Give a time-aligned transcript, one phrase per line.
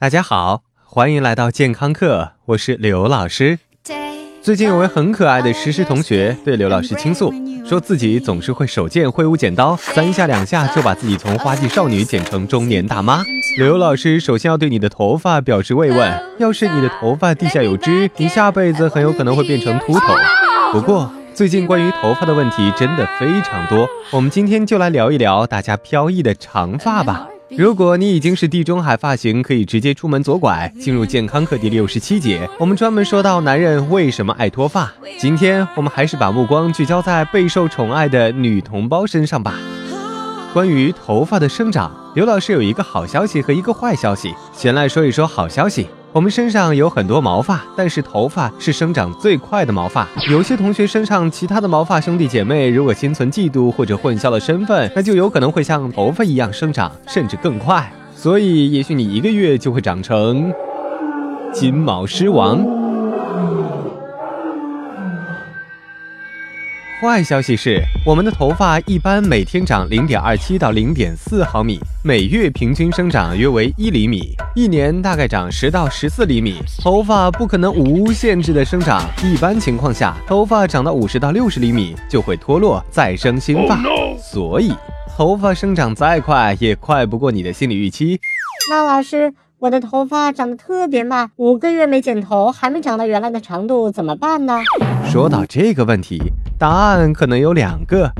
[0.00, 3.58] 大家好，欢迎来到健康课，我是刘老师。
[4.40, 7.34] 最近有位很可爱的诗诗同学对刘老师倾诉，
[7.66, 13.24] 说自己总是会手贱挥舞剪刀，三下两下就把自己从花季少女剪成中年大妈。
[13.56, 20.14] 刘老师首先要对你的头发表示慰问，要是你的头发地下有知，你下辈子很有可能会变成秃头。
[20.70, 27.26] 不过最近关于头发的问题真的非常多，我们今天就来聊一聊大家飘逸的长发吧。
[27.56, 34.92] 如果你已经是地中海发型，可以直接出门左拐，进入健康课第六十七节，我们专门说到男人为什么爱脱发。
[35.18, 39.54] 今天我们还是把目光聚焦在备受宠爱的女同胞身上吧。
[40.52, 44.34] 关于头发的生长，刘老师有一个好消息和一个坏消息。
[44.52, 45.88] 先来说一说好消息。
[46.10, 50.08] 我们身上有很多毛发，但是头发是生长最快的毛发。
[50.30, 57.92] 有些同学身上其他的毛发兄弟姐妹，如果心存嫉妒或者混淆了身份，那就有可能会像头发一样生长，甚至更快。
[58.14, 60.50] 所以，也许你一个月就会长成
[61.52, 62.64] 金毛狮王。
[67.00, 76.56] 坏消息是，我们的头发一般每天长零点二七到零点四毫米，每月平均生长约为一厘米，一年大概长十到十四厘米。
[76.82, 83.78] 头发不可能无限制的生长，一般情况下，头发长到五十到六十厘米就会脱落，再生新发。
[84.20, 84.74] 所以，
[85.16, 88.18] 头发生长再快，也快不过你的心理预期。
[88.68, 89.32] 那老师。
[89.60, 94.56] 我的头发长得特别慢，五个月没剪头，还没长到原来的长度，怎么办呢？
[95.10, 96.22] 说到这个问题，
[96.58, 98.12] 答案可能有两个。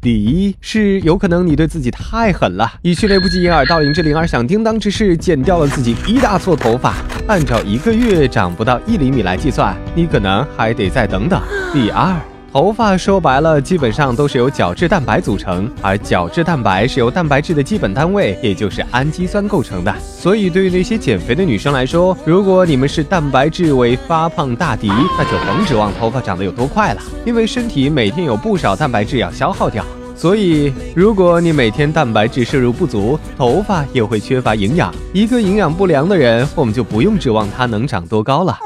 [0.00, 6.94] 第一是有可能你对自己太狠了，以迅雷不及掩耳盗铃之铃而响叮当之势剪掉了自己一大撮头发，
[7.28, 11.40] 按照一个月长不到一厘米来计算，你可能还得再等等。
[11.72, 12.33] 第二。
[12.54, 19.92] 头发说白了，基本上都是由角质蛋白组成，而角质蛋白是由蛋白质的基本单位，也就是氨基酸构成的。
[20.00, 24.86] 所以，对于那些减肥的女生来说，如果你们是蛋白质为发胖大敌，
[25.18, 29.84] 那就甭指望头发长得有多快了，因为身体每天有不少蛋白质要消耗掉。
[30.14, 34.94] 所以，如果你每天蛋白质摄入不足，头发也会缺乏营养。
[35.12, 38.56] 一个营养不良的人，我们就不用指望他能长多高了。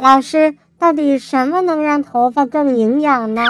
[0.00, 0.52] 老师。
[0.84, 3.40] 到底什么能让头发更营养呢？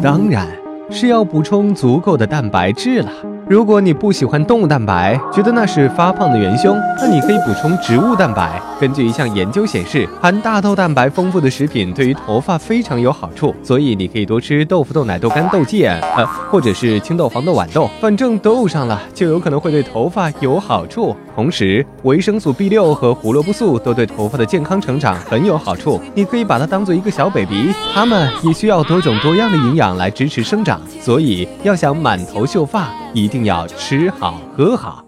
[0.00, 0.46] 当然
[0.88, 3.10] 是要补充足够的蛋白质了。
[3.48, 8.60] 如果你不喜欢动物蛋白，觉得那是发胖的元凶，那你可以补充植物蛋白。
[8.80, 15.86] 根据一项研究显示，含大豆蛋白丰富的食品对于头发非常有好处，所以你可以多吃豆腐、豆奶、豆干、豆芥，
[16.16, 21.14] 呃，或者是青豆、黄豆、豌豆，反正豆上了就有可能会对头发有好处。
[21.36, 32.92] 同时，维生素 B 六和胡萝卜素都对头发的健康成长很有好处，你可以把它当做一个小 baby，它们也需要多种多样的营养来支持生长，所以要想满头秀发。
[33.16, 35.02] 一定要吃好喝好。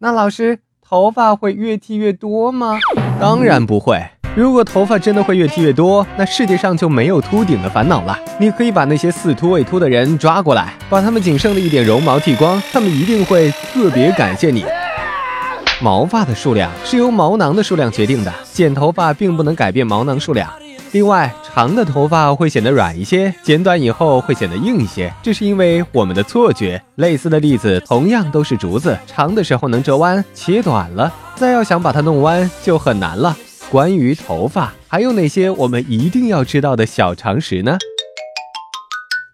[0.00, 2.78] 那老师，头发会越剃越多吗？
[3.18, 3.98] 当然不会。
[4.36, 8.18] 如果头发真的会越剃越多，那世界上就没有秃顶的烦恼了。
[8.38, 14.66] 你可以把那些似秃未秃的人抓过来，把他们仅剩的一点绒毛剃光，他们一定会特别感谢你。
[15.80, 20.52] 毛发的数量是由毛囊的数量决定的，剪头发并不能改变毛囊数量。
[20.92, 26.82] 另外，长的头发会显得软一些，剪短以后会显得硬一些，这是因为我们的错觉。
[26.96, 33.36] 类似的例子，同样都是竹子，长的时候能折弯，切短了，再要想把它弄弯就很难了。
[33.70, 37.78] 关于头发，还有哪些我们一定要知道的小常识呢？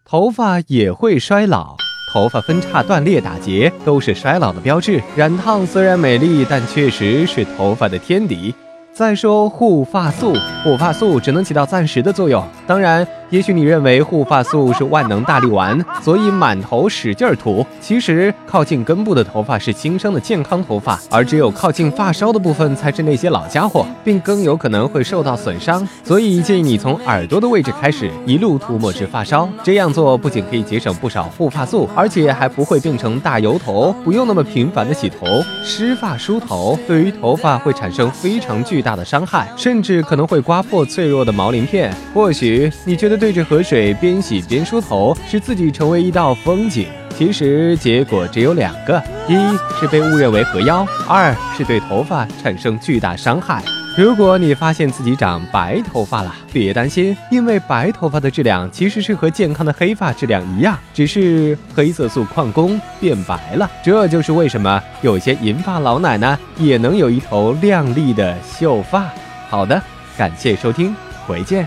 [0.05, 1.75] 头发也会衰老，
[2.13, 5.03] 头发分叉、断裂、打结都是衰老的标志。
[5.17, 8.55] 染烫虽然美丽，但确实是头发的天敌。
[8.97, 10.33] 再说护发素，
[10.65, 13.07] 护发素只能起到暂时的作用，当然。
[13.31, 17.67] 也许你认为护发素是万能大力丸，所以满头使劲涂。
[17.81, 25.87] 其实靠近根部的头发是新生的健康头发，而只有靠近发梢的部分才是那些老家伙，并更有可能会受到损伤。
[26.05, 29.49] 所以建议你从耳朵的位置开始，一路涂抹至发梢。
[29.65, 35.27] 这样做不仅可以节省不少护发素，而且还不会变成大油头，不用那么频繁的洗头。
[35.65, 41.93] 湿发梳头对于头发会产生非常巨大的伤害，甚至可能会刮破脆弱的毛鳞片。
[42.15, 43.16] 或许你觉得。
[43.17, 46.87] 对着河水边洗边梳头，使自己成为一道风景。
[47.17, 49.35] 其实结果只有两个：一
[49.81, 53.63] 是被误认为河妖，二是对头发产生巨大伤害。
[53.97, 63.71] 如果你发现自己长白头发了，别担心，因为白头发的质量其实是和健康的黑发质量一样，只是黑色素矿工变白了。
[63.83, 69.07] 这就是为什么有些银发老奶奶也能有一头亮丽的秀发。
[69.49, 69.83] 好的，
[70.19, 70.95] 感谢收听，
[71.27, 71.67] 回见。